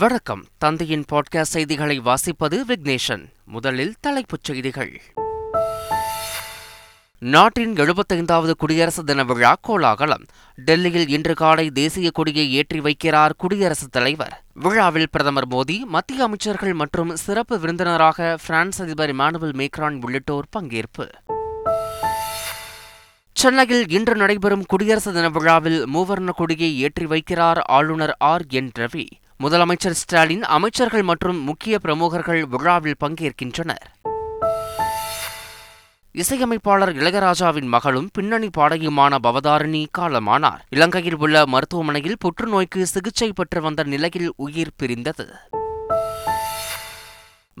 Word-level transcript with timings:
வணக்கம் 0.00 0.42
தந்தையின் 0.58 1.02
பாட்காஸ்ட் 1.12 1.54
செய்திகளை 1.54 2.00
வாசிப்பது 2.00 2.56
விக்னேஷன் 2.68 3.22
முதலில் 3.44 3.94
தலைப்புச் 4.00 4.44
செய்திகள் 4.44 4.92
நாட்டின் 7.18 7.72
எழுபத்தைந்தாவது 7.74 8.50
குடியரசு 8.56 9.04
தின 9.04 9.22
விழா 9.22 9.56
கோலாகலம் 9.60 10.24
டெல்லியில் 10.58 11.08
இன்று 11.08 11.34
காலை 11.34 11.70
தேசிய 11.70 12.10
கொடியை 12.10 12.52
ஏற்றி 12.52 12.80
வைக்கிறார் 12.80 13.34
குடியரசுத் 13.36 13.92
தலைவர் 13.92 14.34
விழாவில் 14.52 15.10
பிரதமர் 15.10 15.48
மோடி 15.48 15.78
மத்திய 15.86 16.22
அமைச்சர்கள் 16.22 16.74
மற்றும் 16.74 17.16
சிறப்பு 17.16 17.58
விருந்தினராக 17.58 18.36
பிரான்ஸ் 18.46 18.82
அதிபர் 18.82 19.14
இமானுவல் 19.14 19.52
மேக்ரான் 19.52 19.98
உள்ளிட்டோர் 20.04 20.50
பங்கேற்பு 20.58 21.08
சென்னையில் 23.36 23.86
இன்று 23.88 24.14
நடைபெறும் 24.14 24.64
குடியரசு 24.66 25.12
தின 25.12 25.28
விழாவில் 25.28 25.86
மூவர்ண 25.94 26.30
கொடியை 26.36 26.78
ஏற்றி 26.78 27.06
வைக்கிறார் 27.06 27.60
ஆளுநர் 27.68 28.14
ஆர் 28.18 28.46
என் 28.50 28.70
ரவி 28.76 29.06
முதலமைச்சர் 29.40 29.98
ஸ்டாலின் 29.98 30.42
அமைச்சர்கள் 30.48 31.02
மற்றும் 31.02 31.38
முக்கிய 31.44 31.78
பிரமுகர்கள் 31.78 32.42
விழாவில் 32.46 33.00
பங்கேற்கின்றனர் 33.00 33.86
இசையமைப்பாளர் 36.14 36.92
இளையராஜாவின் 36.94 37.68
மகளும் 37.68 38.08
பின்னணி 38.12 38.48
பாடகியுமான 38.58 39.18
பவதாரிணி 39.18 39.86
காலமானார் 39.98 40.60
இலங்கையில் 40.68 41.18
உள்ள 41.18 41.46
மருத்துவமனையில் 41.46 42.20
புற்றுநோய்க்கு 42.24 42.82
சிகிச்சை 42.84 43.30
பெற்று 43.32 43.60
வந்த 43.60 43.84
நிலையில் 43.84 44.30
உயிர் 44.36 44.76
பிரிந்தது 44.76 45.26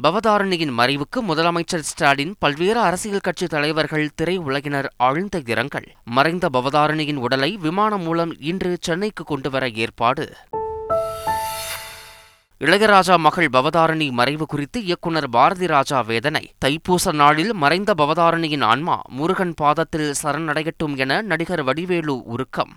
பவதாரணியின் 0.00 0.74
மறைவுக்கு 0.78 1.18
முதலமைச்சர் 1.22 1.88
ஸ்டாலின் 1.88 2.34
பல்வேறு 2.38 2.80
அரசியல் 2.80 3.20
கட்சி 3.20 3.46
தலைவர்கள் 3.46 4.06
திரையுலகினர் 4.22 4.88
ஆழ்ந்த 4.96 5.42
இரங்கல் 5.46 5.88
மறைந்த 6.10 6.48
பவதாரணியின் 6.52 7.16
உடலை 7.16 7.56
விமானம் 7.56 8.02
மூலம் 8.02 8.32
இன்று 8.42 8.76
சென்னைக்கு 8.80 9.24
கொண்டுவர 9.24 9.68
ஏற்பாடு 9.76 10.26
இளையராஜா 12.60 13.14
மகள் 13.16 13.48
பவதாரணி 13.48 14.06
மறைவு 14.10 14.46
குறித்து 14.46 14.78
இயக்குனர் 14.84 15.26
பாரதி 15.28 15.66
ராஜா 15.66 15.98
வேதனை 16.00 16.42
தைப்பூச 16.64 17.12
நாளில் 17.12 17.52
மறைந்த 17.54 17.90
பவதாரணியின் 17.94 18.64
ஆன்மா 18.64 18.96
முருகன் 19.10 19.54
பாதத்தில் 19.54 20.10
சரணடையட்டும் 20.22 20.96
என 20.96 21.20
நடிகர் 21.22 21.62
வடிவேலு 21.62 22.16
உருக்கம் 22.26 22.74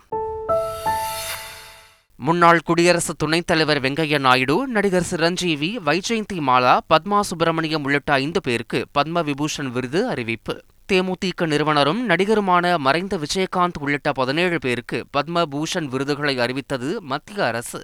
முன்னாள் 2.20 2.62
குடியரசு 2.64 3.14
துணைத் 3.16 3.48
தலைவர் 3.48 3.80
வெங்கையா 3.80 4.20
நாயுடு 4.20 4.56
நடிகர் 4.68 5.10
சிரஞ்சீவி 5.10 5.70
வைஜெயந்தி 5.86 6.40
மாலா 6.42 6.76
பத்மா 6.90 7.20
சுப்பிரமணியம் 7.22 7.84
உள்ளிட்ட 7.84 8.14
ஐந்து 8.18 8.42
பேருக்கு 8.42 8.82
பத்ம 8.94 9.24
விபூஷன் 9.24 9.72
விருது 9.72 10.02
அறிவிப்பு 10.08 10.56
தேமுதிக 10.90 11.46
நிறுவனரும் 11.46 12.02
நடிகருமான 12.08 12.74
மறைந்த 12.78 13.18
விஜயகாந்த் 13.18 13.82
உள்ளிட்ட 13.82 14.12
பதினேழு 14.12 14.60
பேருக்கு 14.60 15.00
பத்ம 15.18 15.46
பூஷன் 15.52 15.88
விருதுகளை 15.88 16.38
அறிவித்தது 16.40 16.92
மத்திய 17.04 17.46
அரசு 17.46 17.84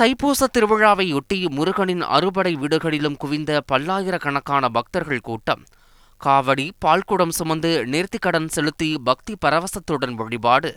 தைப்பூச 0.00 0.46
திருவிழாவையொட்டி 0.46 1.38
முருகனின் 1.48 2.02
அறுபடை 2.06 2.52
வீடுகளிலும் 2.56 3.16
குவிந்த 3.16 3.60
பல்லாயிரக்கணக்கான 3.66 4.68
பக்தர்கள் 4.68 5.20
கூட்டம் 5.20 5.62
காவடி 6.20 6.66
பால்குடம் 6.84 7.28
சுமந்து 7.28 7.70
நேர்த்திக்கடன் 7.84 8.48
செலுத்தி 8.48 8.88
பக்தி 9.02 9.34
பரவசத்துடன் 9.40 10.14
வழிபாடு 10.14 10.72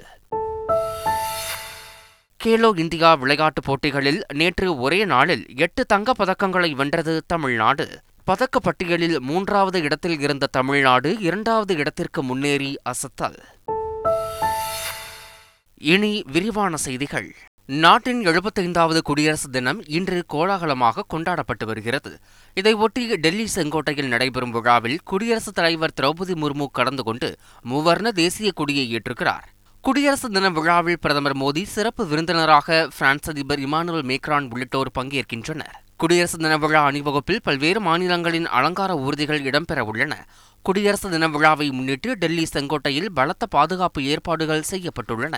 கேலோ 2.40 2.70
இந்தியா 2.78 3.10
விளையாட்டுப் 3.14 3.66
போட்டிகளில் 3.66 4.22
நேற்று 4.34 4.78
ஒரே 4.78 5.06
நாளில் 5.06 5.44
எட்டு 5.58 5.86
தங்கப் 5.86 6.20
பதக்கங்களை 6.22 6.76
வென்றது 6.76 7.16
தமிழ்நாடு 7.28 7.88
பதக்கப் 8.28 8.66
பட்டியலில் 8.66 9.20
மூன்றாவது 9.20 9.82
இடத்தில் 9.82 10.20
இருந்த 10.20 10.52
தமிழ்நாடு 10.52 11.12
இரண்டாவது 11.20 11.76
இடத்திற்கு 11.76 12.24
முன்னேறி 12.24 12.72
அசத்தல் 12.90 13.40
இனி 15.82 16.14
விரிவான 16.32 16.76
செய்திகள் 16.78 17.30
நாட்டின் 17.70 18.22
எழுபத்தைந்தாவது 18.26 19.00
குடியரசு 19.02 19.48
தினம் 19.50 19.80
இன்று 19.88 20.20
கோலாகலமாக 20.28 21.04
கொண்டாடப்பட்டு 21.08 21.66
வருகிறது 21.66 22.12
இதையொட்டி 22.58 23.04
டெல்லி 23.16 23.46
செங்கோட்டையில் 23.48 24.10
நடைபெறும் 24.10 24.54
விழாவில் 24.54 24.96
குடியரசுத் 25.04 25.56
தலைவர் 25.56 25.94
திரௌபதி 25.94 26.36
முர்மு 26.36 26.68
கலந்து 26.72 27.04
கொண்டு 27.04 27.30
மூவர்ண 27.66 28.14
தேசிய 28.14 28.52
கொடியை 28.52 28.86
ஏற்றுகிறார் 28.92 29.46
குடியரசு 29.84 30.30
தின 30.30 30.50
விழாவில் 30.50 31.00
பிரதமர் 31.00 31.38
மோடி 31.38 31.64
சிறப்பு 31.68 32.06
விருந்தினராக 32.06 32.80
பிரான்ஸ் 32.98 33.30
அதிபர் 33.30 33.62
இமானுவல் 33.62 34.08
மேக்ரான் 34.08 34.50
உள்ளிட்டோர் 34.52 34.94
பங்கேற்கின்றனர் 34.96 35.78
குடியரசு 36.00 36.38
தின 36.38 36.58
விழா 36.58 36.84
அணிவகுப்பில் 36.86 37.42
பல்வேறு 37.42 37.80
மாநிலங்களின் 37.82 38.52
அலங்கார 38.56 38.92
ஊர்திகள் 39.00 39.46
இடம்பெற 39.46 39.80
உள்ளன 39.86 40.14
குடியரசு 40.66 41.08
தின 41.10 41.28
விழாவை 41.28 41.70
முன்னிட்டு 41.70 42.12
டெல்லி 42.18 42.48
செங்கோட்டையில் 42.50 43.10
பலத்த 43.14 43.46
பாதுகாப்பு 43.50 44.02
ஏற்பாடுகள் 44.10 44.70
செய்யப்பட்டுள்ளன 44.70 45.38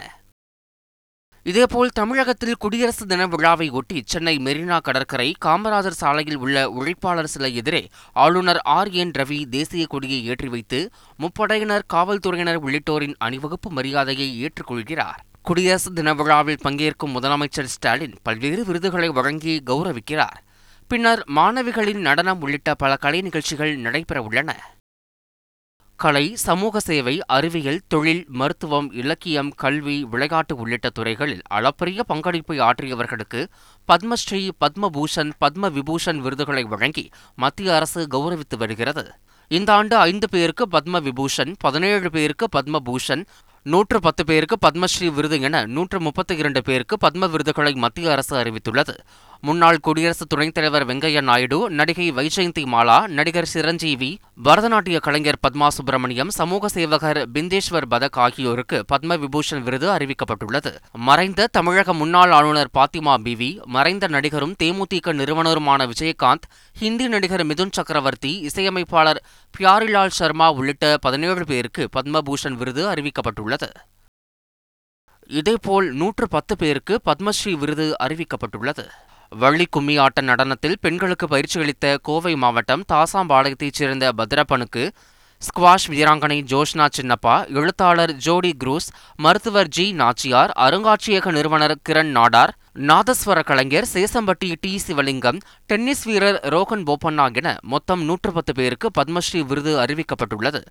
இதேபோல் 1.46 1.94
தமிழகத்தில் 1.94 2.58
குடியரசு 2.58 3.04
தின 3.06 3.26
விழாவை 3.26 3.68
ஒட்டி 3.70 4.00
சென்னை 4.06 4.34
மெரினா 4.40 4.78
கடற்கரை 4.80 5.28
காமராஜர் 5.46 5.98
சாலையில் 6.00 6.38
உள்ள 6.38 6.58
உழைப்பாளர் 6.70 7.30
சிலை 7.30 7.50
எதிரே 7.56 7.82
ஆளுநர் 8.16 8.60
ஆர் 8.70 8.92
என் 8.94 9.14
ரவி 9.18 9.40
தேசிய 9.50 9.86
கொடியை 9.86 10.20
ஏற்றி 10.26 10.48
வைத்து 10.48 10.80
முப்படையினர் 11.20 11.86
காவல்துறையினர் 11.94 12.60
உள்ளிட்டோரின் 12.62 13.16
அணிவகுப்பு 13.20 13.72
மரியாதையை 13.72 14.30
ஏற்றுக்கொள்கிறார் 14.42 15.20
குடியரசு 15.42 15.92
தின 15.94 16.14
விழாவில் 16.14 16.62
பங்கேற்கும் 16.64 17.16
முதலமைச்சர் 17.16 17.72
ஸ்டாலின் 17.72 18.16
பல்வேறு 18.24 18.64
விருதுகளை 18.64 19.10
வழங்கி 19.12 19.56
கௌரவிக்கிறார் 19.66 20.40
பின்னர் 20.90 21.24
மாணவிகளின் 21.36 22.02
நடனம் 22.02 22.42
உள்ளிட்ட 22.42 22.76
பல 22.76 22.94
கலை 22.98 23.22
நிகழ்ச்சிகள் 23.22 23.74
நடைபெறவுள்ளன 23.82 24.54
கலை 26.02 26.24
சமூக 26.44 26.80
சேவை 26.80 27.14
அறிவியல் 27.28 27.82
தொழில் 27.88 28.22
மருத்துவம் 28.32 28.88
இலக்கியம் 28.94 29.52
கல்வி 29.56 29.98
விளையாட்டு 30.10 30.54
உள்ளிட்ட 30.58 30.88
துறைகளில் 30.90 31.44
அளப்பரிய 31.50 32.04
பங்களிப்பை 32.04 32.58
ஆற்றியவர்களுக்கு 32.60 33.42
பத்மஸ்ரீ 33.90 34.42
பத்மபூஷன் 34.62 35.32
பத்ம 35.40 35.70
விபூஷன் 35.70 36.22
விருதுகளை 36.22 36.64
வழங்கி 36.64 37.06
மத்திய 37.38 37.76
அரசு 37.76 38.04
கௌரவித்து 38.08 38.58
வருகிறது 38.58 39.04
இந்த 39.52 39.70
ஆண்டு 39.74 39.96
ஐந்து 40.04 40.30
பேருக்கு 40.30 40.66
பத்ம 40.72 41.02
விபூஷன் 41.02 41.54
பதினேழு 41.60 42.10
பேருக்கு 42.10 42.48
பத்மபூஷன் 42.52 43.24
நூற்று 43.66 43.98
பத்து 44.00 44.22
பேருக்கு 44.26 44.56
பத்மஸ்ரீ 44.58 45.08
விருது 45.10 45.38
என 45.42 45.58
நூற்று 45.68 45.98
முப்பத்தி 46.00 46.34
இரண்டு 46.34 46.62
பேருக்கு 46.68 46.96
பத்ம 46.98 47.28
விருதுகளை 47.30 47.74
மத்திய 47.78 48.08
அரசு 48.12 48.34
அறிவித்துள்ளது 48.38 48.94
முன்னாள் 49.44 49.80
குடியரசு 49.80 50.26
துணைத் 50.26 50.56
தலைவர் 50.56 50.86
வெங்கையா 50.86 51.22
நாயுடு 51.22 51.58
நடிகை 51.72 52.08
வைஜெயந்தி 52.12 52.64
மாலா 52.66 52.98
நடிகர் 53.10 53.48
சிரஞ்சீவி 53.48 54.10
பரதநாட்டிய 54.40 54.98
கலைஞர் 55.00 55.40
பத்மா 55.42 55.68
சுப்பிரமணியம் 55.68 56.32
சமூக 56.32 56.70
சேவகர் 56.70 57.20
பிந்தேஸ்வர் 57.34 57.88
பதக் 57.88 58.20
ஆகியோருக்கு 58.20 58.80
பத்ம 58.88 59.18
விபூஷன் 59.18 59.64
விருது 59.64 59.88
அறிவிக்கப்பட்டுள்ளது 59.92 60.72
மறைந்த 61.02 61.48
தமிழக 61.52 61.94
முன்னாள் 61.94 62.34
ஆளுநர் 62.38 62.74
பாத்திமா 62.78 63.16
பிவி 63.24 63.52
மறைந்த 63.68 64.08
நடிகரும் 64.08 64.56
தேமுதிக 64.62 65.14
நிறுவனருமான 65.14 65.88
விஜயகாந்த் 65.88 66.48
ஹிந்தி 66.76 67.08
நடிகர் 67.08 67.46
மிதுன் 67.46 67.76
சக்கரவர்த்தி 67.76 68.34
இசையமைப்பாளர் 68.50 69.22
பியாரிலால் 69.54 70.18
சர்மா 70.18 70.48
உள்ளிட்ட 70.52 70.86
பதினேழு 70.98 71.46
பேருக்கு 71.46 71.84
பத்மபூஷன் 71.94 72.58
விருது 72.58 72.84
அறிவிக்கப்பட்டுள்ளது 72.90 73.70
இதேபோல் 75.30 75.88
நூற்று 75.94 76.26
பத்து 76.28 76.54
பேருக்கு 76.58 76.94
பத்மஸ்ரீ 77.06 77.54
விருது 77.54 77.88
அறிவிக்கப்பட்டுள்ளது 78.02 78.86
வள்ளி 79.32 79.66
கும்மி 79.70 79.96
ஆட்ட 79.98 80.22
நடனத்தில் 80.22 80.80
பெண்களுக்கு 80.82 81.26
பயிற்சி 81.28 81.58
அளித்த 81.60 81.98
கோவை 82.02 82.34
மாவட்டம் 82.36 82.84
தாசாம்பாளையத்தைச் 82.92 83.74
சேர்ந்த 83.74 84.08
பத்ரப்பனுக்கு 84.12 84.84
ஸ்குவாஷ் 85.42 85.86
வீராங்கனை 85.90 86.38
ஜோஷ்னா 86.50 86.86
சின்னப்பா 86.96 87.36
எழுத்தாளர் 87.52 88.12
ஜோடி 88.18 88.52
குரூஸ் 88.56 88.88
மருத்துவர் 89.20 89.70
ஜி 89.70 89.86
நாச்சியார் 89.94 90.52
அருங்காட்சியக 90.58 91.32
நிறுவனர் 91.32 91.74
கிரண் 91.86 92.12
நாடார் 92.12 92.52
நாதஸ்வர 92.82 93.40
கலைஞர் 93.42 93.88
சேசம்பட்டி 93.94 94.50
டி 94.62 94.74
சிவலிங்கம் 94.80 95.40
டென்னிஸ் 95.70 96.04
வீரர் 96.04 96.38
ரோகன் 96.48 96.86
போபண்ணா 96.88 97.26
என 97.34 97.56
மொத்தம் 97.68 98.04
நூற்று 98.06 98.32
பத்து 98.32 98.54
பேருக்கு 98.54 98.90
பத்மஸ்ரீ 98.98 99.42
விருது 99.46 99.74
அறிவிக்கப்பட்டுள்ளது 99.82 100.62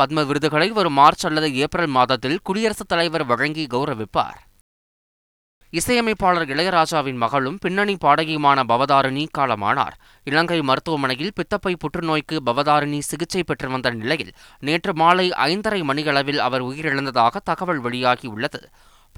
பத்ம 0.00 0.24
விருதுகளை 0.24 0.68
வரும் 0.72 0.96
மார்ச் 0.96 1.26
அல்லது 1.26 1.50
ஏப்ரல் 1.64 1.92
மாதத்தில் 1.92 2.38
குடியரசுத் 2.42 2.92
தலைவர் 2.92 3.26
வழங்கி 3.26 3.66
கௌரவிப்பார் 3.70 4.38
இசையமைப்பாளர் 5.72 6.50
இளையராஜாவின் 6.50 7.18
மகளும் 7.18 7.58
பின்னணி 7.58 7.94
பாடகியுமான 7.96 8.62
பவதாரணி 8.64 9.24
காலமானார் 9.38 9.94
இலங்கை 10.26 10.58
மருத்துவமனையில் 10.60 11.34
பித்தப்பை 11.34 11.74
புற்றுநோய்க்கு 11.74 12.36
பவதாரணி 12.44 12.98
சிகிச்சை 13.00 13.42
பெற்று 13.42 13.68
வந்த 13.68 13.90
நிலையில் 13.92 14.32
நேற்று 14.62 14.92
மாலை 14.94 15.26
ஐந்தரை 15.46 15.80
மணியளவில் 15.82 16.40
அவர் 16.40 16.62
உயிரிழந்ததாக 16.62 17.42
தகவல் 17.44 17.82
வெளியாகியுள்ளது 17.82 18.60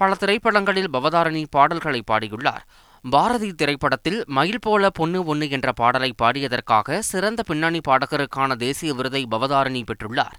பல 0.00 0.14
திரைப்படங்களில் 0.14 0.92
பவதாரணி 0.92 1.42
பாடல்களை 1.50 2.02
பாடியுள்ளார் 2.10 2.62
பாரதி 3.04 3.50
திரைப்படத்தில் 3.54 4.20
மயில் 4.28 4.62
போல 4.62 4.90
பொண்ணு 4.90 5.20
ஒன்று 5.24 5.46
என்ற 5.50 5.68
பாடலை 5.72 6.10
பாடியதற்காக 6.22 6.98
சிறந்த 7.02 7.40
பின்னணி 7.42 7.80
பாடகருக்கான 7.88 8.56
தேசிய 8.56 8.92
விருதை 8.94 9.22
பவதாரணி 9.30 9.82
பெற்றுள்ளார் 9.84 10.36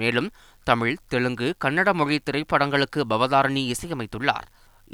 மேலும் 0.00 0.28
தமிழ் 0.66 0.96
தெலுங்கு 1.08 1.48
கன்னட 1.64 1.90
மொழி 1.92 2.18
திரைப்படங்களுக்கு 2.24 3.00
பவதாரணி 3.08 3.62
இசையமைத்துள்ளார் 3.72 4.48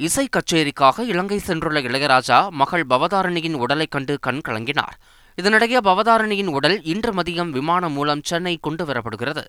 இசை 0.00 0.24
கச்சேரிக்காக 0.26 1.04
இலங்கை 1.04 1.36
சென்றுள்ள 1.40 1.78
இளையராஜா 1.80 2.38
மகள் 2.52 2.84
பவதாரணியின் 2.86 3.56
உடலை 3.56 3.86
கண்டு 3.86 4.14
கண் 4.20 4.42
கலங்கினார் 4.44 4.96
இதனிடையே 5.38 5.78
பவதாரணியின் 5.80 6.50
உடல் 6.52 6.76
இன்று 6.84 7.12
மதியம் 7.12 7.50
விமானம் 7.50 7.92
மூலம் 7.92 8.24
சென்னை 8.24 8.54
கொண்டு 8.58 8.84
வரப்படுகிறது 8.84 9.44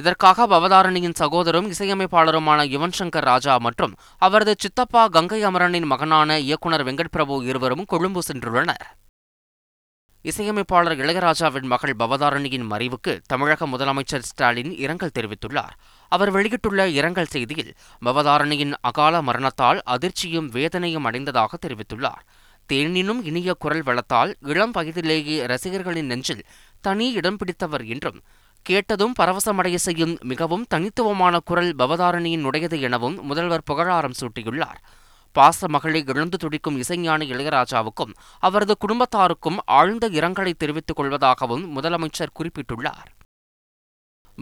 இதற்காக 0.00 0.46
பவதாரணியின் 0.46 1.18
சகோதரும் 1.20 1.68
இசையமைப்பாளருமான 1.70 2.60
யுவன் 2.66 2.96
சங்கர் 2.98 3.28
ராஜா 3.28 3.54
மற்றும் 3.58 3.94
அவரது 4.22 4.54
சித்தப்பா 4.58 5.04
கங்கை 5.08 5.40
அமரனின் 5.44 5.90
மகனான 5.92 6.40
இயக்குனர் 6.40 6.86
வெங்கட் 6.86 7.12
பிரபு 7.12 7.36
இருவரும் 7.44 7.84
கொழும்பு 7.84 8.22
சென்றுள்ளனர் 8.28 8.84
இசையமைப்பாளர் 10.24 10.98
இளையராஜாவின் 10.98 11.68
மகள் 11.68 11.98
பவதாரணியின் 11.98 12.66
மறைவுக்கு 12.66 13.12
தமிழக 13.26 13.66
முதலமைச்சர் 13.66 14.26
ஸ்டாலின் 14.26 14.72
இரங்கல் 14.78 15.16
தெரிவித்துள்ளார் 15.16 15.74
அவர் 16.12 16.30
வெளியிட்டுள்ள 16.30 16.86
இரங்கல் 16.90 17.32
செய்தியில் 17.32 17.72
பவதாரணியின் 18.02 18.74
அகால 18.80 19.22
மரணத்தால் 19.22 19.80
அதிர்ச்சியும் 19.86 20.48
வேதனையும் 20.48 21.04
அடைந்ததாக 21.04 21.58
தெரிவித்துள்ளார் 21.66 22.22
தேனினும் 22.68 23.20
இனிய 23.22 23.50
குரல் 23.54 23.82
வளத்தால் 23.82 24.36
இளம் 24.42 24.70
வயதிலேயே 24.70 25.46
ரசிகர்களின் 25.46 26.06
நெஞ்சில் 26.06 26.44
தனி 26.80 27.06
இடம் 27.12 27.36
பிடித்தவர் 27.36 27.84
என்றும் 27.86 28.18
கேட்டதும் 28.66 29.14
பரவசமடைய 29.18 29.74
செய்யும் 29.78 30.14
மிகவும் 30.22 30.64
தனித்துவமான 30.68 31.36
குரல் 31.40 31.70
பவதாரணியின் 31.74 32.44
உடையது 32.44 32.80
எனவும் 32.80 33.16
முதல்வர் 33.22 33.66
புகழாரம் 33.66 34.18
சூட்டியுள்ளார் 34.20 34.80
பாச 35.36 35.68
மகளை 35.68 36.00
இழந்து 36.06 36.38
துடிக்கும் 36.38 36.78
இசைஞானி 36.78 37.26
இளையராஜாவுக்கும் 37.30 38.12
அவரது 38.42 38.74
குடும்பத்தாருக்கும் 38.80 39.58
ஆழ்ந்த 39.70 40.06
இரங்கலை 40.12 40.52
தெரிவித்துக் 40.56 40.98
கொள்வதாகவும் 41.00 41.64
முதலமைச்சர் 41.76 42.36
குறிப்பிட்டுள்ளார் 42.38 43.10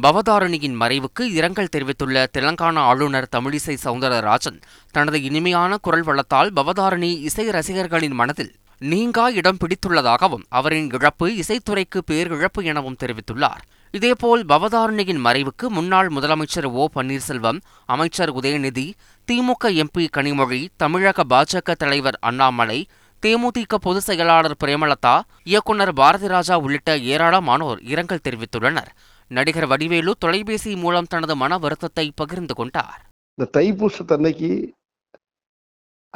பவதாரணியின் 0.00 0.77
மறைவுக்கு 0.81 1.23
இரங்கல் 1.33 1.71
தெரிவித்துள்ள 1.71 2.19
தெலங்கானா 2.35 2.83
ஆளுநர் 2.91 3.33
தமிழிசை 3.33 3.75
சவுந்தரராஜன் 3.85 4.59
தனது 4.95 5.19
இனிமையான 5.23 5.79
குரல் 5.79 6.05
வளத்தால் 6.05 6.51
பவதாரணி 6.53 7.11
இசை 7.23 7.47
ரசிகர்களின் 7.51 8.15
மனதில் 8.15 8.53
நீங்கா 8.81 9.25
இடம் 9.31 9.59
பிடித்துள்ளதாகவும் 9.59 10.45
அவரின் 10.51 10.89
இழப்பு 10.91 11.29
இசைத்துறைக்கு 11.37 12.01
பேரிழப்பு 12.11 12.63
எனவும் 12.65 13.01
தெரிவித்துள்ளார் 13.01 13.63
இதேபோல் 13.95 14.43
பவதாரணியின் 14.45 15.25
மறைவுக்கு 15.25 15.67
முன்னாள் 15.71 16.11
முதலமைச்சர் 16.11 16.71
ஓ 16.75 16.87
பன்னீர்செல்வம் 16.95 17.59
அமைச்சர் 17.89 18.33
உதயநிதி 18.33 18.87
திமுக 19.29 19.73
எம்பி 19.83 20.07
கனிமொழி 20.13 20.63
தமிழக 20.77 21.25
பாஜக 21.25 21.77
தலைவர் 21.77 22.21
அண்ணாமலை 22.23 22.81
தேமுதிக 23.23 23.77
பொதுச் 23.81 24.09
செயலாளர் 24.09 24.61
பிரேமலதா 24.61 25.15
இயக்குநர் 25.45 25.97
பாரதிராஜா 25.97 26.57
உள்ளிட்ட 26.61 26.91
ஏராளமானோர் 27.09 27.81
இரங்கல் 27.85 28.25
தெரிவித்துள்ளனர் 28.25 28.91
நடிகர் 29.31 29.67
வடிவேலு 29.67 30.13
தொலைபேசி 30.19 30.71
மூலம் 30.77 31.09
தனது 31.09 31.35
மன 31.35 31.57
வருத்தத்தை 31.59 32.07
பகிர்ந்து 32.13 32.55
கொண்டார் 32.55 33.01
இந்த 33.39 33.47
தைப்பூசத்தன்னைக்கு 33.57 34.51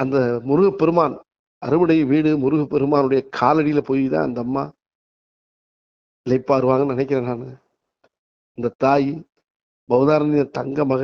அந்த 0.00 0.17
முருகப்பெருமான் 0.45 1.17
அறுவடை 1.63 1.99
வீடு 2.05 2.31
முருகப்பெருமானுடைய 2.37 3.21
காலடியில் 3.37 3.87
போய் 3.87 4.05
தான் 4.09 4.27
அந்த 4.29 4.41
அம்மா 4.41 4.65
இழைப்பாருவாங்கன்னு 6.27 6.95
நினைக்கிறேன் 6.95 7.29
நான் 7.29 7.45
இந்த 8.59 8.69
தாய் 8.79 9.11
பௌதாரணிய 9.89 10.45
தங்க 10.51 10.85
மக 10.85 11.03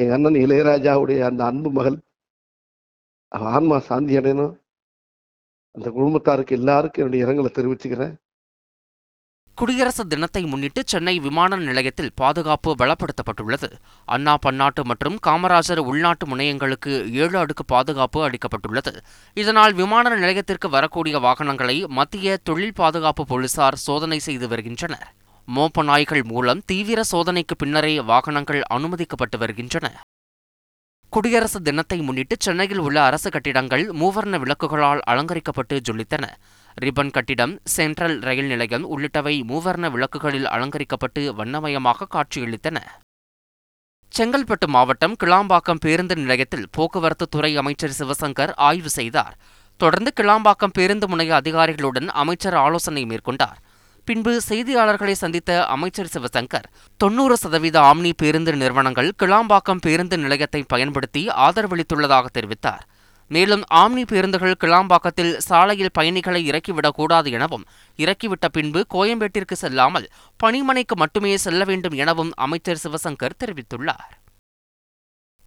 எங்கள் 0.00 0.14
அண்ணன் 0.14 0.42
இளையராஜாவுடைய 0.44 1.20
அந்த 1.26 1.42
அன்பு 1.44 1.70
மகள் 1.70 1.98
ஆன்மா 3.50 3.76
சாந்தி 3.80 4.14
அடையணும் 4.18 4.54
அந்த 5.74 5.88
குடும்பத்தாருக்கு 5.90 6.56
எல்லாருக்கும் 6.56 7.02
என்னுடைய 7.02 7.24
இரங்கலை 7.24 7.50
தெரிவிச்சுக்கிறேன் 7.52 8.14
குடியரசு 9.58 10.02
தினத்தை 10.04 10.40
முன்னிட்டு 10.44 10.80
சென்னை 10.86 11.12
விமான 11.20 11.56
நிலையத்தில் 11.60 12.12
பாதுகாப்பு 12.16 12.70
பலப்படுத்தப்பட்டுள்ளது 12.78 13.68
அண்ணா 14.08 14.34
பன்னாட்டு 14.36 14.82
மற்றும் 14.84 15.16
காமராஜர் 15.26 15.82
உள்நாட்டு 15.84 16.26
முனையங்களுக்கு 16.26 16.92
ஏழு 17.16 17.36
அடுக்கு 17.38 17.64
பாதுகாப்பு 17.64 18.20
அளிக்கப்பட்டுள்ளது 18.22 18.92
இதனால் 19.36 19.74
விமான 19.74 20.14
நிலையத்திற்கு 20.16 20.68
வரக்கூடிய 20.68 21.18
வாகனங்களை 21.18 21.76
மத்திய 21.90 22.36
தொழில் 22.42 22.78
பாதுகாப்பு 22.80 23.24
போலீசார் 23.24 23.78
சோதனை 23.80 24.18
செய்து 24.20 24.48
வருகின்றனர் 24.48 25.06
மோப்ப 25.48 25.82
நாய்கள் 25.82 26.24
மூலம் 26.24 26.64
தீவிர 26.66 27.02
சோதனைக்கு 27.06 27.56
பின்னரே 27.56 27.94
வாகனங்கள் 28.06 28.62
அனுமதிக்கப்பட்டு 28.70 29.38
வருகின்றன 29.38 29.86
குடியரசு 31.12 31.58
தினத்தை 31.62 31.96
முன்னிட்டு 32.00 32.34
சென்னையில் 32.38 32.82
உள்ள 32.82 32.98
அரசு 33.02 33.28
கட்டிடங்கள் 33.30 33.82
மூவர்ண 33.98 34.36
விளக்குகளால் 34.38 35.02
அலங்கரிக்கப்பட்டு 35.06 35.76
ஜொலித்தன 35.84 36.24
ரிப்பன் 36.76 37.10
கட்டிடம் 37.10 37.54
சென்ட்ரல் 37.68 38.16
ரயில் 38.20 38.46
நிலையம் 38.46 38.84
உள்ளிட்டவை 38.86 39.34
மூவர்ண 39.48 39.88
விளக்குகளில் 39.90 40.50
அலங்கரிக்கப்பட்டு 40.50 41.22
வண்ணமயமாக 41.34 42.08
காட்சியளித்தன 42.10 42.78
செங்கல்பட்டு 44.12 44.66
மாவட்டம் 44.68 45.16
கிளாம்பாக்கம் 45.16 45.82
பேருந்து 45.82 46.14
நிலையத்தில் 46.16 46.66
போக்குவரத்து 46.70 47.26
துறை 47.28 47.52
அமைச்சர் 47.56 47.94
சிவசங்கர் 47.94 48.52
ஆய்வு 48.60 48.90
செய்தார் 48.90 49.36
தொடர்ந்து 49.80 50.10
கிளாம்பாக்கம் 50.20 50.74
பேருந்து 50.74 51.06
முனைய 51.08 51.32
அதிகாரிகளுடன் 51.34 52.08
அமைச்சர் 52.14 52.56
ஆலோசனை 52.56 53.04
மேற்கொண்டார் 53.04 53.60
பின்பு 54.08 54.32
செய்தியாளர்களை 54.48 55.14
சந்தித்த 55.14 55.50
அமைச்சர் 55.66 56.12
சிவசங்கர் 56.12 56.66
தொன்னூறு 57.00 57.34
சதவீத 57.36 57.76
ஆம்னி 57.80 58.10
பேருந்து 58.12 58.52
நிறுவனங்கள் 58.54 59.10
கிளாம்பாக்கம் 59.18 59.82
பேருந்து 59.82 60.16
நிலையத்தை 60.16 60.62
பயன்படுத்தி 60.68 61.22
ஆதரவளித்துள்ளதாக 61.38 62.26
தெரிவித்தார் 62.32 62.84
மேலும் 63.32 63.64
ஆம்னி 63.74 64.04
பேருந்துகள் 64.04 64.60
கிளாம்பாக்கத்தில் 64.60 65.34
சாலையில் 65.40 65.94
பயணிகளை 65.94 66.40
இறக்கிவிடக்கூடாது 66.48 67.28
எனவும் 67.32 67.66
இறக்கிவிட்ட 67.98 68.48
பின்பு 68.48 68.82
கோயம்பேட்டிற்கு 68.94 69.56
செல்லாமல் 69.56 70.08
பணிமனைக்கு 70.40 70.96
மட்டுமே 70.96 71.34
செல்ல 71.38 71.64
வேண்டும் 71.64 71.96
எனவும் 71.98 72.34
அமைச்சர் 72.38 72.82
சிவசங்கர் 72.82 73.40
தெரிவித்துள்ளார் 73.40 74.12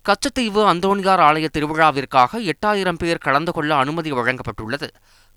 கச்சத்தீவு 0.05 0.61
அந்தோணியார் 0.65 1.21
ஆலய 1.21 1.47
திருவிழாவிற்காக 1.47 2.41
எட்டாயிரம் 2.45 2.99
பேர் 2.99 3.23
கலந்து 3.23 3.51
கொள்ள 3.51 3.71
அனுமதி 3.75 4.11
வழங்கப்பட்டுள்ளது 4.11 4.87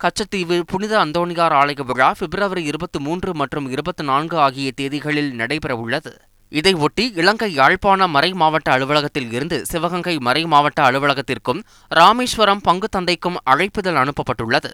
கச்சத்தீவு 0.01 0.57
புனித 0.65 0.95
அந்தோணியார் 0.99 1.55
ஆலய 1.55 1.85
விழா 1.85 2.09
பிப்ரவரி 2.19 2.65
இருபத்தி 2.65 3.01
மூன்று 3.01 3.33
மற்றும் 3.35 3.69
இருபத்தி 3.71 4.05
நான்கு 4.05 4.37
ஆகிய 4.39 4.71
தேதிகளில் 4.77 5.33
நடைபெறவுள்ளது 5.39 6.13
இதையொட்டி 6.53 7.05
இலங்கை 7.15 7.49
யாழ்ப்பாண 7.53 8.07
மறை 8.07 8.31
மாவட்ட 8.33 8.69
அலுவலகத்தில் 8.73 9.33
இருந்து 9.33 9.57
சிவகங்கை 9.67 10.15
மறை 10.19 10.43
மாவட்ட 10.45 10.81
அலுவலகத்திற்கும் 10.83 11.61
ராமேஸ்வரம் 11.91 12.61
பங்கு 12.61 12.89
தந்தைக்கும் 12.89 13.39
அழைப்புதல் 13.45 14.01
அனுப்பப்பட்டுள்ளது 14.01 14.71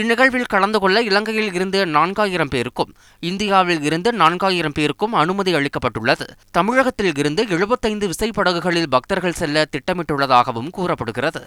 இந்நிகழ்வில் 0.00 0.50
கலந்து 0.50 0.78
கொள்ள 0.78 0.98
இலங்கையில் 1.02 1.54
இருந்து 1.54 1.78
நான்காயிரம் 1.86 2.50
பேருக்கும் 2.50 2.90
இந்தியாவில் 3.22 3.82
இருந்து 3.82 4.10
நான்காயிரம் 4.12 4.76
பேருக்கும் 4.76 5.14
அனுமதி 5.14 5.52
அளிக்கப்பட்டுள்ளது 5.54 6.26
தமிழகத்தில் 6.50 7.18
இருந்து 7.18 7.44
எழுபத்தைந்து 7.48 8.08
விசைப்படகுகளில் 8.08 8.88
பக்தர்கள் 8.88 9.38
செல்ல 9.38 9.66
திட்டமிட்டுள்ளதாகவும் 9.72 10.70
கூறப்படுகிறது 10.70 11.42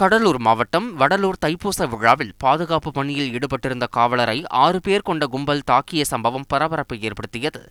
கடலூர் 0.00 0.38
மாவட்டம் 0.38 0.88
வடலூர் 0.96 1.38
தைப்பூச 1.38 1.86
விழாவில் 1.86 2.32
பாதுகாப்பு 2.38 2.90
பணியில் 2.92 3.30
ஈடுபட்டிருந்த 3.32 3.86
காவலரை 3.90 4.38
ஆறு 4.56 4.78
பேர் 4.80 5.02
கொண்ட 5.02 5.26
கும்பல் 5.26 5.66
தாக்கிய 5.70 6.02
சம்பவம் 6.04 6.48
பரபரப்பை 6.48 6.98
ஏற்படுத்தியது 7.02 7.62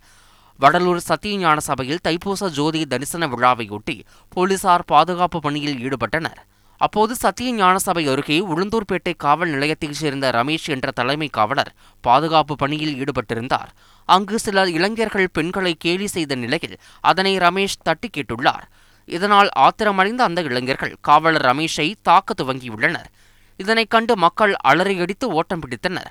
வடலூர் 0.60 1.00
சத்தியஞான 1.08 1.60
சபையில் 1.66 2.04
தைப்பூச 2.04 2.50
ஜோதி 2.50 2.82
தரிசன 2.86 3.28
விழாவையொட்டி 3.28 3.96
போலீசார் 4.32 4.84
பாதுகாப்பு 4.86 5.40
பணியில் 5.40 5.80
ஈடுபட்டனர் 5.82 6.40
அப்போது 6.82 7.14
சத்திய 7.16 7.50
ஞான 7.54 7.76
சபை 7.78 8.04
அருகே 8.10 8.38
உளுந்தூர்பேட்டை 8.46 9.14
காவல் 9.18 9.52
நிலையத்தைச் 9.52 10.00
சேர்ந்த 10.00 10.32
ரமேஷ் 10.32 10.68
என்ற 10.70 10.88
தலைமை 10.92 11.30
காவலர் 11.30 11.72
பாதுகாப்பு 12.04 12.56
பணியில் 12.56 12.96
ஈடுபட்டிருந்தார் 12.96 13.70
அங்கு 14.10 14.40
சில 14.40 14.66
இளைஞர்கள் 14.70 15.30
பெண்களை 15.32 15.74
கேலி 15.78 16.08
செய்த 16.08 16.36
நிலையில் 16.36 16.76
அதனை 17.04 17.34
ரமேஷ் 17.38 17.78
தட்டி 17.84 18.10
கேட்டுள்ளார் 18.10 18.66
இதனால் 19.10 19.50
ஆத்திரமடைந்த 19.58 20.22
அந்த 20.24 20.42
இளைஞர்கள் 20.42 20.94
காவலர் 21.02 21.46
ரமேஷை 21.46 21.88
தாக்க 22.02 22.34
துவங்கியுள்ளனர் 22.34 23.10
இதனை 23.60 23.86
கண்டு 23.86 24.14
மக்கள் 24.18 24.54
அலறியடித்து 24.66 25.26
ஓட்டம் 25.32 25.62
பிடித்தனர் 25.62 26.10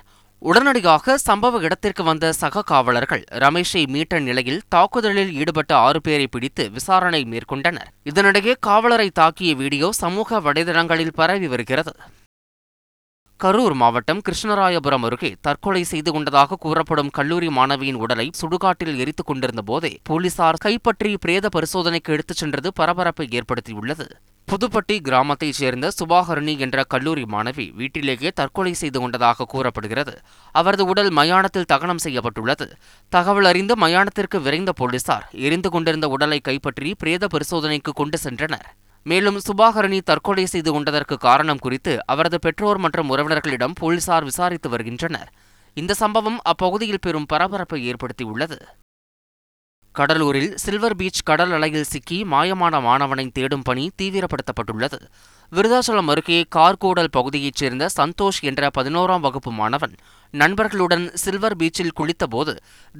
உடனடியாக 0.45 1.13
சம்பவ 1.21 1.59
இடத்திற்கு 1.59 2.03
வந்த 2.03 2.25
சக 2.33 2.61
காவலர்கள் 2.63 3.23
ரமேஷை 3.39 3.81
மீட்ட 3.87 4.19
நிலையில் 4.19 4.59
தாக்குதலில் 4.69 5.31
ஈடுபட்ட 5.35 5.71
ஆறு 5.77 5.99
பேரை 6.01 6.27
பிடித்து 6.27 6.63
விசாரணை 6.69 7.21
மேற்கொண்டனர் 7.25 7.89
இதனிடையே 8.03 8.53
காவலரை 8.59 9.07
தாக்கிய 9.19 9.53
வீடியோ 9.55 9.87
சமூக 9.93 10.39
வலைதளங்களில் 10.39 11.15
பரவி 11.15 11.47
வருகிறது 11.47 11.93
கரூர் 13.39 13.75
மாவட்டம் 13.75 14.21
கிருஷ்ணராயபுரம் 14.21 15.03
அருகே 15.03 15.31
தற்கொலை 15.41 15.83
செய்து 15.85 16.11
கொண்டதாக 16.11 16.57
கூறப்படும் 16.57 17.11
கல்லூரி 17.11 17.49
மாணவியின் 17.49 17.99
உடலை 17.99 18.27
சுடுகாட்டில் 18.41 18.95
எரித்துக் 18.97 19.25
கொண்டிருந்த 19.25 19.61
போதே 19.61 19.93
போலீசார் 20.03 20.61
கைப்பற்றி 20.61 21.11
பிரேத 21.17 21.49
பரிசோதனைக்கு 21.49 22.13
எடுத்துச் 22.13 22.37
சென்றது 22.37 22.71
பரபரப்பை 22.73 23.27
ஏற்படுத்தியுள்ளது 23.31 24.07
புதுப்பட்டி 24.47 24.95
கிராமத்தைச் 25.01 25.57
சேர்ந்த 25.59 25.85
சுபாகரணி 25.91 26.53
என்ற 26.57 26.83
கல்லூரி 26.83 27.23
மாணவி 27.25 27.65
வீட்டிலேயே 27.71 28.29
தற்கொலை 28.31 28.73
செய்து 28.73 28.99
கொண்டதாக 28.99 29.47
கூறப்படுகிறது 29.53 30.13
அவரது 30.55 30.83
உடல் 30.85 31.09
மயானத்தில் 31.11 31.67
தகனம் 31.69 32.01
செய்யப்பட்டுள்ளது 32.03 32.67
தகவல் 33.11 33.45
அறிந்து 33.45 33.75
மயானத்திற்கு 33.75 34.39
விரைந்த 34.39 34.73
போலீசார் 34.73 35.25
எரிந்து 35.45 35.71
கொண்டிருந்த 35.71 36.09
உடலை 36.09 36.39
கைப்பற்றி 36.41 36.91
பிரேத 36.95 37.27
பரிசோதனைக்கு 37.27 37.93
கொண்டு 37.93 38.19
சென்றனர் 38.19 38.67
மேலும் 39.05 39.41
சுபாகரணி 39.41 39.99
தற்கொலை 40.03 40.45
செய்து 40.45 40.69
கொண்டதற்கு 40.71 41.17
காரணம் 41.19 41.59
குறித்து 41.59 41.95
அவரது 42.05 42.39
பெற்றோர் 42.39 42.79
மற்றும் 42.79 43.09
உறவினர்களிடம் 43.09 43.77
போலீசார் 43.79 44.23
விசாரித்து 44.23 44.69
வருகின்றனர் 44.69 45.29
இந்த 45.77 45.93
சம்பவம் 45.95 46.39
அப்பகுதியில் 46.45 47.03
பெரும் 47.03 47.29
பரபரப்பை 47.31 47.79
ஏற்படுத்தியுள்ளது 47.87 48.57
கடலூரில் 49.95 50.51
சில்வர் 50.55 50.95
பீச் 50.95 51.21
கடல் 51.23 51.51
அலையில் 51.51 51.89
சிக்கி 51.89 52.17
மாயமான 52.31 52.79
மாணவனை 52.81 53.25
தேடும் 53.29 53.63
பணி 53.63 53.85
தீவிரப்படுத்தப்பட்டுள்ளது 53.99 54.97
விருதாசலம் 55.51 56.09
அருகே 56.09 56.39
கார்கோடல் 56.55 57.11
பகுதியைச் 57.11 57.59
சேர்ந்த 57.61 57.89
சந்தோஷ் 57.97 58.39
என்ற 58.43 58.69
பதினோராம் 58.69 59.25
வகுப்பு 59.25 59.51
மாணவன் 59.51 59.93
நண்பர்களுடன் 60.33 61.05
சில்வர் 61.15 61.57
பீச்சில் 61.57 61.95
குளித்தபோது 61.95 62.53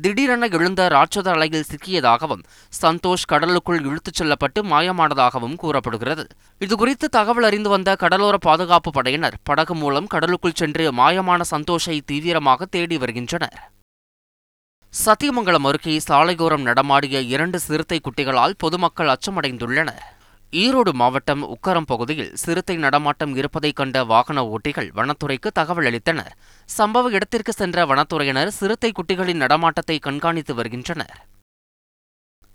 திடீரென 0.00 0.49
எழுந்த 0.53 0.81
ராட்சத 0.87 1.29
அலையில் 1.31 1.67
சிக்கியதாகவும் 1.71 2.43
சந்தோஷ் 2.73 3.27
கடலுக்குள் 3.27 3.81
இழுத்துச் 3.81 4.19
செல்லப்பட்டு 4.19 4.61
மாயமானதாகவும் 4.63 5.55
கூறப்படுகிறது 5.55 6.25
இதுகுறித்து 6.61 7.09
தகவல் 7.09 7.43
அறிந்து 7.43 7.69
வந்த 7.69 7.95
கடலோர 7.95 8.37
பாதுகாப்பு 8.43 8.91
படையினர் 8.91 9.39
படகு 9.43 9.75
மூலம் 9.75 10.11
கடலுக்குள் 10.13 10.59
சென்று 10.59 10.85
மாயமான 10.93 11.41
சந்தோஷை 11.51 11.97
தீவிரமாக 12.05 12.67
தேடி 12.67 12.97
வருகின்றனர் 12.97 13.57
சத்தியமங்கலம் 14.95 15.65
அருகே 15.65 15.93
சாலையோரம் 15.99 16.65
நடமாடிய 16.65 17.21
இரண்டு 17.29 17.57
சிறுத்தை 17.59 17.97
குட்டிகளால் 17.99 18.53
பொதுமக்கள் 18.57 19.11
அச்சமடைந்துள்ளனர் 19.13 20.03
ஈரோடு 20.53 20.91
மாவட்டம் 20.93 21.43
உக்கரம் 21.47 21.87
பகுதியில் 21.87 22.31
சிறுத்தை 22.35 22.75
நடமாட்டம் 22.77 23.33
இருப்பதை 23.35 23.71
கண்ட 23.73 24.03
வாகன 24.05 24.45
ஓட்டிகள் 24.49 24.89
வனத்துறைக்கு 24.91 25.49
தகவல் 25.51 25.87
அளித்தனர் 25.87 26.33
சம்பவ 26.69 27.11
இடத்திற்கு 27.11 27.53
சென்ற 27.53 27.85
வனத்துறையினர் 27.85 28.51
சிறுத்தை 28.53 28.91
குட்டிகளின் 28.91 29.43
நடமாட்டத்தை 29.43 29.97
கண்காணித்து 29.99 30.55
வருகின்றனர் 30.55 31.17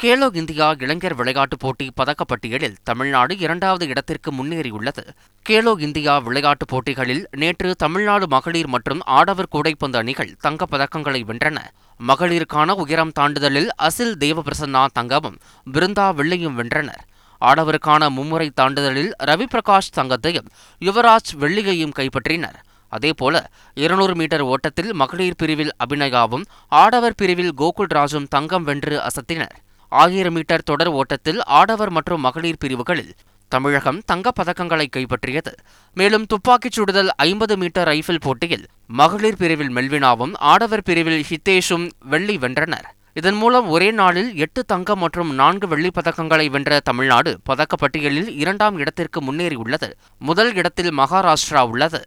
கேலோ 0.00 0.26
இந்தியா 0.34 0.66
இளைஞர் 0.80 1.14
விளையாட்டுப் 1.14 1.60
போட்டி 1.60 1.86
பதக்கப்பட்டியலில் 1.96 2.76
தமிழ்நாடு 2.82 3.32
இரண்டாவது 3.38 3.84
இடத்திற்கு 3.86 4.30
முன்னேறியுள்ளது 4.32 5.02
கேலோ 5.46 5.72
இந்தியா 5.78 6.14
விளையாட்டுப் 6.18 6.70
போட்டிகளில் 6.70 7.22
நேற்று 7.36 7.70
தமிழ்நாடு 7.74 8.26
மகளிர் 8.26 8.70
மற்றும் 8.70 9.02
ஆடவர் 9.16 9.50
கூடைப்பந்து 9.50 9.98
அணிகள் 9.98 10.32
பதக்கங்களை 10.66 11.20
வென்றன 11.24 11.58
மகளிருக்கான 12.00 12.78
உயரம் 12.78 13.14
தாண்டுதலில் 13.18 13.70
அசில் 13.80 14.16
தேவபிரசன்னா 14.18 14.84
தங்கமும் 14.92 15.38
பிருந்தா 15.66 16.08
வெள்ளியும் 16.14 16.58
வென்றனர் 16.58 17.04
ஆடவருக்கான 17.42 18.10
மும்முறை 18.10 18.50
தாண்டுதலில் 18.56 19.14
ரவி 19.24 19.46
பிரகாஷ் 19.46 19.94
தங்கத்தையும் 19.94 20.48
யுவராஜ் 20.82 21.32
வெள்ளியையும் 21.38 21.96
கைப்பற்றினர் 21.96 22.58
அதேபோல 22.92 23.36
இருநூறு 23.76 24.14
மீட்டர் 24.14 24.44
ஓட்டத்தில் 24.46 24.92
மகளிர் 24.94 25.36
பிரிவில் 25.36 25.74
அபிநயாவும் 25.84 26.44
ஆடவர் 26.76 27.16
பிரிவில் 27.16 27.56
கோகுல் 27.58 27.92
ராஜும் 27.94 28.30
தங்கம் 28.30 28.64
வென்று 28.64 28.96
அசத்தினர் 29.02 29.56
ஆயிரம் 29.92 30.34
மீட்டர் 30.34 30.62
தொடர் 30.62 30.88
ஓட்டத்தில் 30.88 31.40
ஆடவர் 31.40 31.90
மற்றும் 31.90 32.20
மகளிர் 32.20 32.58
பிரிவுகளில் 32.58 33.12
தமிழகம் 33.52 34.00
தங்கப்பதக்கங்களை 34.02 34.86
பதக்கங்களை 34.86 34.86
கைப்பற்றியது 34.86 35.52
மேலும் 35.96 36.26
துப்பாக்கிச் 36.26 36.72
சுடுதல் 36.72 37.10
ஐம்பது 37.16 37.56
மீட்டர் 37.56 37.88
ரைஃபிள் 37.88 38.18
போட்டியில் 38.18 38.68
மகளிர் 38.90 39.36
பிரிவில் 39.36 39.68
மெல்வினாவும் 39.68 40.34
ஆடவர் 40.40 40.82
பிரிவில் 40.82 41.24
ஹித்தேஷும் 41.30 41.90
வெள்ளி 42.04 42.38
வென்றனர் 42.38 42.88
இதன் 43.14 43.34
மூலம் 43.34 43.68
ஒரே 43.68 43.90
நாளில் 43.90 44.34
எட்டு 44.34 44.64
தங்கம் 44.64 44.98
மற்றும் 44.98 45.34
நான்கு 45.34 45.66
வெள்ளிப் 45.66 45.96
பதக்கங்களை 45.96 46.50
வென்ற 46.50 46.80
தமிழ்நாடு 46.80 47.40
பதக்கப்பட்டியலில் 47.46 48.28
இரண்டாம் 48.28 48.78
இடத்திற்கு 48.78 49.20
முன்னேறியுள்ளது 49.20 49.88
முதல் 50.20 50.54
இடத்தில் 50.54 50.92
மகாராஷ்டிரா 50.92 51.60
உள்ளது 51.60 52.02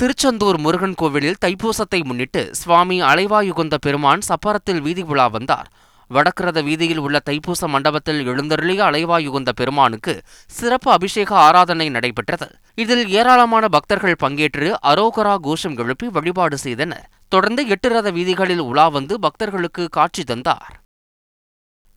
திருச்செந்தூர் 0.00 0.58
முருகன் 0.58 0.94
கோவிலில் 0.94 1.40
தைப்பூசத்தை 1.44 2.04
முன்னிட்டு 2.04 2.50
சுவாமி 2.52 3.02
அலைவாயுகுந்த 3.02 3.76
பெருமான் 3.76 4.20
சப்பரத்தில் 4.28 4.80
வீதி 4.80 5.02
உலா 5.02 5.26
வந்தார் 5.26 5.68
வடக்கிரத 6.10 6.58
வீதியில் 6.62 7.00
உள்ள 7.00 7.18
தைப்பூச 7.26 7.68
மண்டபத்தில் 7.68 8.20
எழுந்தருளிய 8.26 8.80
அலைவாயுகுந்த 8.86 9.52
பெருமானுக்கு 9.52 10.14
சிறப்பு 10.50 10.90
அபிஷேக 10.90 11.30
ஆராதனை 11.40 11.88
நடைபெற்றது 11.90 12.48
இதில் 12.78 13.04
ஏராளமான 13.12 13.64
பக்தர்கள் 13.68 14.20
பங்கேற்று 14.20 14.70
அரோகரா 14.86 15.34
கோஷம் 15.42 15.76
எழுப்பி 15.76 16.08
வழிபாடு 16.08 16.58
செய்தனர் 16.58 17.06
தொடர்ந்து 17.28 17.62
எட்டு 17.68 17.88
ரத 17.88 18.10
வீதிகளில் 18.10 18.66
உலா 18.66 18.88
வந்து 18.88 19.14
பக்தர்களுக்கு 19.18 19.84
காட்சி 19.90 20.24
தந்தார் 20.24 20.74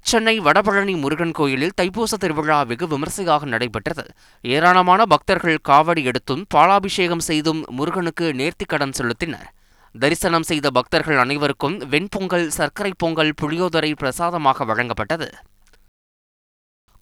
சென்னை 0.06 0.36
வடபழனி 0.39 0.94
முருகன் 0.96 1.34
கோயிலில் 1.34 1.75
தைப்பூச 1.75 2.13
திருவிழா 2.15 2.60
வெகு 2.63 2.86
விமர்சையாக 2.88 3.46
நடைபெற்றது 3.46 4.06
ஏராளமான 4.44 5.06
பக்தர்கள் 5.06 5.63
காவடி 5.68 6.03
எடுத்தும் 6.03 6.44
பாலாபிஷேகம் 6.50 7.24
செய்தும் 7.27 7.62
முருகனுக்கு 7.70 8.27
நேர்த்திக்கடன் 8.34 8.96
செலுத்தினர் 8.96 9.50
தரிசனம் 9.96 10.44
செய்த 10.44 10.70
பக்தர்கள் 10.70 11.18
அனைவருக்கும் 11.18 11.77
வெண்பொங்கல் 11.89 12.50
சர்க்கரை 12.50 12.91
பொங்கல் 12.98 13.38
புளியோதரை 13.41 13.94
பிரசாதமாக 13.94 14.65
வழங்கப்பட்டது 14.65 15.29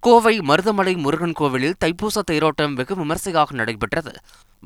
கோவை 0.03 0.33
மருதமலை 0.39 0.91
முருகன் 0.95 1.33
கோவிலில் 1.33 1.77
தைப்பூச 1.79 2.21
தேரோட்டம் 2.21 2.73
வெகு 2.73 2.95
விமர்சையாக 2.95 3.55
நடைபெற்றது 3.55 4.11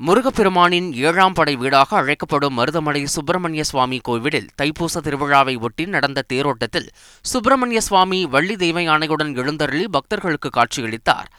முருகப்பெருமானின் 0.00 0.88
ஏழாம் 0.92 1.32
படை 1.32 1.54
வீடாக 1.56 1.96
அழைக்கப்படும் 1.96 2.56
மருதமலை 2.58 3.02
சுப்பிரமணிய 3.06 3.62
சுவாமி 3.64 3.98
கோவிலில் 3.98 4.48
தைப்பூச 4.58 5.00
திருவிழாவை 5.00 5.54
ஒட்டி 5.56 5.86
நடந்த 5.86 6.24
தேரோட்டத்தில் 6.28 6.88
சுப்பிரமணிய 7.24 7.80
சுவாமி 7.80 8.20
வள்ளி 8.26 8.56
யானையுடன் 8.82 9.32
எழுந்தருளி 9.36 9.86
பக்தர்களுக்கு 9.88 10.50
காட்சியளித்தார் 10.50 11.30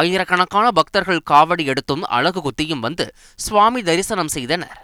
ஆயிரக்கணக்கான 0.00 0.66
பக்தர்கள் 0.72 1.26
காவடி 1.30 1.64
எடுத்தும் 1.64 2.04
அழகு 2.08 2.40
குத்தியும் 2.40 2.80
வந்து 2.80 3.06
சுவாமி 3.38 3.82
தரிசனம் 3.82 4.28
செய்தனர் 4.28 4.78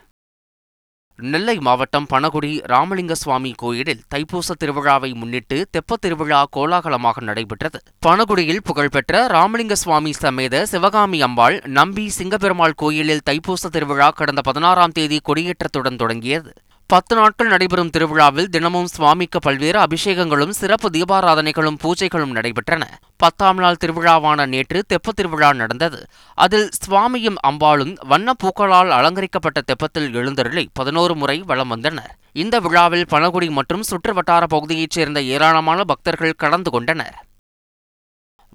நெல்லை 1.19 1.55
மாவட்டம் 1.59 2.07
பனகுடி 2.07 2.51
ராமலிங்க 2.65 3.15
சுவாமி 3.15 3.51
கோயிலில் 3.55 4.01
தைப்பூச 4.09 4.55
திருவிழாவை 4.55 5.11
முன்னிட்டு 5.15 5.57
தெப்ப 5.71 5.97
திருவிழா 5.97 6.41
கோலாகலமாக 6.51 7.21
நடைபெற்றது 7.21 7.79
பனகுடியில் 7.99 8.63
புகழ்பெற்ற 8.63 9.21
ராமலிங்க 9.27 9.77
சுவாமி 9.77 10.13
சமேத 10.21 10.65
சிவகாமி 10.65 11.21
அம்பாள் 11.23 11.57
நம்பி 11.71 12.07
சிங்கபெருமாள் 12.11 12.77
கோயிலில் 12.77 13.25
தைப்பூச 13.25 13.71
திருவிழா 13.71 14.11
கடந்த 14.13 14.43
பதினாறாம் 14.43 14.93
தேதி 14.93 15.21
கொடியேற்றத்துடன் 15.25 16.01
தொடங்கியது 16.03 16.53
பத்து 16.91 17.15
நாட்கள் 17.17 17.51
நடைபெறும் 17.51 17.91
திருவிழாவில் 17.91 18.49
தினமும் 18.49 18.89
சுவாமிக்கு 18.93 19.39
பல்வேறு 19.39 19.79
அபிஷேகங்களும் 19.79 20.53
சிறப்பு 20.53 20.89
தீபாராதனைகளும் 20.91 21.79
பூஜைகளும் 21.83 22.35
நடைபெற்றன 22.37 22.85
பத்தாம் 23.21 23.61
நாள் 23.61 23.79
திருவிழாவான 23.83 24.47
நேற்று 24.47 24.81
தெப்ப 24.87 25.13
திருவிழா 25.13 25.51
நடந்தது 25.61 26.01
அதில் 26.39 26.69
சுவாமியும் 26.79 27.39
அம்பாளும் 27.43 27.95
வண்ண 28.09 28.35
பூக்களால் 28.43 28.93
அலங்கரிக்கப்பட்ட 28.93 29.63
தெப்பத்தில் 29.63 30.11
எழுந்தருளி 30.15 30.65
பதினோரு 30.75 31.17
முறை 31.17 31.39
வலம் 31.47 31.73
வந்தனர் 31.75 32.13
இந்த 32.37 32.59
விழாவில் 32.61 33.11
பனகுடி 33.11 33.51
மற்றும் 33.53 33.89
சுற்று 33.89 34.15
வட்டார 34.15 34.45
பகுதியைச் 34.51 34.97
சேர்ந்த 34.99 35.23
ஏராளமான 35.33 35.81
பக்தர்கள் 35.85 36.41
கலந்து 36.41 36.71
கொண்டனர் 36.71 37.19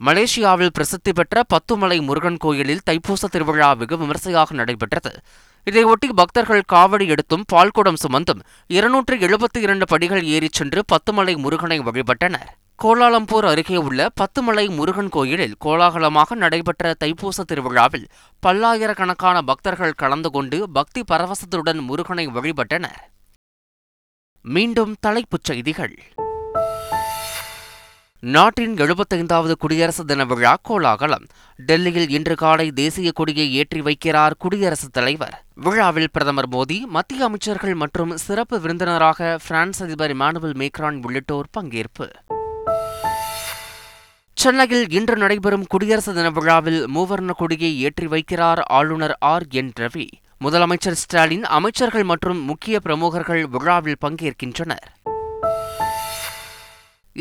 மலேசியாவில் 0.00 0.73
பிரசித்தி 0.73 1.11
பெற்ற 1.13 1.43
பத்துமலை 1.49 1.99
முருகன் 2.03 2.41
கோயிலில் 2.41 2.83
தைப்பூச 2.87 3.27
திருவிழா 3.27 3.69
வெகு 3.79 3.95
விமர்சையாக 3.97 4.55
நடைபெற்றது 4.57 5.11
இதையொட்டி 5.67 6.07
பக்தர்கள் 6.13 6.69
காவடி 6.73 7.05
எடுத்தும் 7.07 7.47
பால்குடம் 7.53 7.99
சுமந்தும் 8.03 8.41
இருநூற்று 8.69 9.15
எழுபத்தி 9.21 9.59
இரண்டு 9.61 9.85
படிகள் 9.85 10.23
ஏறிச் 10.27 10.53
சென்று 10.53 10.81
பத்துமலை 10.87 11.33
முருகனை 11.37 11.77
வழிபட்டனர் 11.79 12.49
கோலாலம்பூர் 12.79 13.45
அருகே 13.45 13.77
உள்ள 13.79 14.01
பத்துமலை 14.15 14.65
முருகன் 14.69 15.09
கோயிலில் 15.09 15.55
கோலாகலமாக 15.65 16.35
நடைபெற்ற 16.35 16.93
தைப்பூச 16.99 17.45
திருவிழாவில் 17.47 18.07
பல்லாயிரக்கணக்கான 18.43 19.37
பக்தர்கள் 19.41 19.97
கலந்து 19.97 20.31
கொண்டு 20.31 20.59
பக்தி 20.69 21.03
பரவசத்துடன் 21.03 21.81
முருகனை 21.83 22.25
வழிபட்டனர் 22.27 22.99
மீண்டும் 24.45 24.93
தலைப்புச் 24.99 25.47
செய்திகள் 25.47 25.95
நாட்டின் 28.23 28.71
எழுபத்தைந்தாவது 28.77 29.53
குடியரசு 29.55 30.03
தின 30.05 30.23
விழா 30.25 30.53
கோலாகலம் 30.61 31.25
டெல்லியில் 31.59 32.09
இன்று 32.09 32.35
காலை 32.35 32.65
தேசிய 32.71 33.09
கொடியை 33.11 33.45
ஏற்றி 33.53 33.81
வைக்கிறார் 33.81 34.35
குடியரசுத் 34.37 34.93
தலைவர் 34.93 35.35
விழாவில் 35.57 36.11
பிரதமர் 36.11 36.49
மோடி 36.49 36.77
மத்திய 36.87 37.25
அமைச்சர்கள் 37.25 37.75
மற்றும் 37.75 38.17
சிறப்பு 38.17 38.57
விருந்தினராக 38.59 39.37
பிரான்ஸ் 39.47 39.81
அதிபர் 39.83 40.13
இமானுவல் 40.13 40.57
மேக்ரான் 40.57 40.99
உள்ளிட்டோர் 41.03 41.51
பங்கேற்பு 41.57 42.07
சென்னையில் 44.37 44.85
இன்று 44.89 45.15
நடைபெறும் 45.17 45.67
குடியரசு 45.67 46.11
தின 46.13 46.29
விழாவில் 46.29 46.81
மூவர்ண 46.87 47.31
கொடியை 47.37 47.71
ஏற்றி 47.79 48.07
வைக்கிறார் 48.07 48.61
ஆளுநர் 48.71 49.15
ஆர் 49.25 49.47
என் 49.53 49.73
ரவி 49.77 50.07
முதலமைச்சர் 50.41 50.97
ஸ்டாலின் 50.97 51.45
அமைச்சர்கள் 51.51 52.03
மற்றும் 52.03 52.41
முக்கிய 52.43 52.79
பிரமுகர்கள் 52.79 53.43
விழாவில் 53.47 54.01
பங்கேற்கின்றனர் 54.01 54.85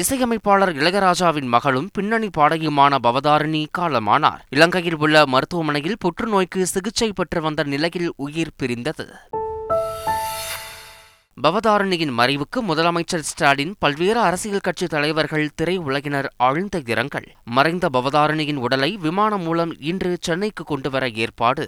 இசையமைப்பாளர் 0.00 0.72
இளையராஜாவின் 0.76 1.46
மகளும் 1.46 1.86
பின்னணி 1.92 2.28
பாடகியுமான 2.38 2.98
பவதாரிணி 2.98 3.62
காலமானார் 3.78 4.42
இலங்கையில் 4.48 4.98
உள்ள 4.98 5.24
மருத்துவமனையில் 5.26 6.00
புற்றுநோய்க்கு 6.04 6.62
சிகிச்சை 6.64 7.08
பெற்று 7.12 7.40
வந்த 7.40 7.64
நிலையில் 7.64 8.10
உயிர் 8.16 8.56
பிரிந்தது 8.56 9.06
பவதாரணியின் 11.38 12.12
மறைவுக்கு 12.18 12.58
முதலமைச்சர் 12.62 13.26
ஸ்டாலின் 13.26 13.72
பல்வேறு 13.78 14.20
அரசியல் 14.20 14.62
கட்சி 14.62 14.86
தலைவர்கள் 14.86 15.50
திரையுலகினர் 15.56 16.28
ஆழ்ந்த 16.42 16.82
இரங்கல் 16.86 17.28
மறைந்த 17.50 17.88
பவதாரணியின் 17.92 18.60
உடலை 18.60 18.90
விமானம் 18.96 19.44
மூலம் 19.44 19.74
இன்று 19.82 20.12
சென்னைக்கு 20.20 20.64
கொண்டுவர 20.64 21.06
ஏற்பாடு 21.16 21.66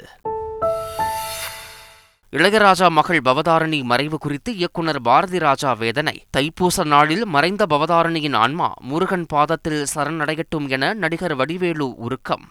இளையராஜா 2.33 2.87
மகள் 2.91 3.21
பவதாரணி 3.23 3.79
மறைவு 3.83 4.17
குறித்து 4.19 4.51
இயக்குனர் 4.55 5.01
பாரதி 5.01 5.39
ராஜா 5.39 5.71
வேதனை 5.73 6.15
தைப்பூச 6.37 6.85
நாளில் 6.85 7.25
மறைந்த 7.27 7.63
பவதாரணியின் 7.67 8.37
ஆன்மா 8.37 8.69
முருகன் 8.81 9.25
பாதத்தில் 9.27 9.83
சரணடையட்டும் 9.95 10.67
என 10.69 10.91
நடிகர் 10.95 11.35
வடிவேலு 11.35 11.87
உருக்கம் 11.99 12.45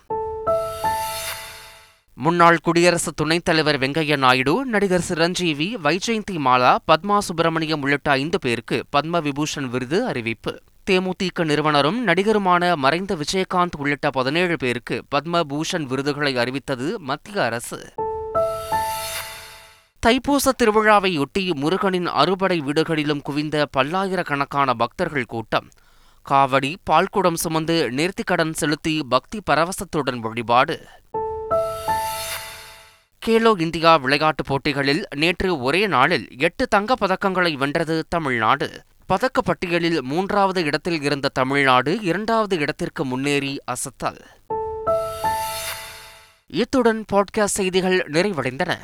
முன்னாள் 2.17 2.57
குடியரசு 2.57 3.11
துணைத் 3.13 3.43
தலைவர் 3.43 3.77
வெங்கையா 3.77 4.17
நாயுடு 4.17 4.55
நடிகர் 4.65 5.01
சிரஞ்சீவி 5.01 5.69
வைஜெயந்தி 5.83 6.37
மாலா 6.39 6.73
பத்மா 6.87 7.19
சுப்பிரமணியம் 7.19 7.83
உள்ளிட்ட 7.83 8.09
ஐந்து 8.13 8.39
பேருக்கு 8.39 8.79
பத்ம 8.91 9.21
விபூஷன் 9.21 9.69
விருது 9.69 9.99
அறிவிப்பு 10.07 10.53
தேமுதிக 10.87 11.45
நிறுவனரும் 11.45 12.01
நடிகருமான 12.07 12.73
மறைந்த 12.77 13.15
விஜயகாந்த் 13.15 13.79
உள்ளிட்ட 13.79 14.09
பதினேழு 14.09 14.57
பேருக்கு 14.57 14.97
பத்ம 15.15 15.43
பூஷன் 15.49 15.87
விருதுகளை 15.87 16.33
அறிவித்தது 16.37 16.89
மத்திய 17.03 17.43
அரசு 17.43 17.79
தைப்பூச 20.03 20.51
திருவிழாவையொட்டி 20.57 21.53
முருகனின் 21.53 22.07
அறுபடை 22.13 22.57
வீடுகளிலும் 22.61 23.21
குவிந்த 23.21 23.65
பல்லாயிரக்கணக்கான 23.77 24.73
பக்தர்கள் 24.73 25.25
கூட்டம் 25.25 25.67
காவடி 26.25 26.75
பால்குடம் 26.89 27.33
சுமந்து 27.33 27.75
நேர்த்திக்கடன் 27.91 28.53
செலுத்தி 28.53 29.03
பக்தி 29.07 29.41
பரவசத்துடன் 29.51 30.19
வழிபாடு 30.19 30.75
கேலோ 33.21 33.51
இந்தியா 33.57 33.95
விளையாட்டுப் 33.97 34.45
போட்டிகளில் 34.45 35.01
நேற்று 35.15 35.61
ஒரே 35.61 35.87
நாளில் 35.87 36.27
எட்டு 36.39 36.67
தங்கப் 36.67 37.01
பதக்கங்களை 37.03 37.53
வென்றது 37.57 38.03
தமிழ்நாடு 38.09 38.67
பதக்க 39.09 39.41
பட்டியலில் 39.41 40.01
மூன்றாவது 40.01 40.63
இடத்தில் 40.63 41.01
இருந்த 41.01 41.27
தமிழ்நாடு 41.29 41.91
இரண்டாவது 42.01 42.57
இடத்திற்கு 42.57 43.05
முன்னேறி 43.05 43.53
அசத்தல் 43.71 44.21
இத்துடன் 46.53 47.01
பாட்காஸ்ட் 47.13 47.59
செய்திகள் 47.59 47.97
நிறைவடைந்தன 48.11 48.71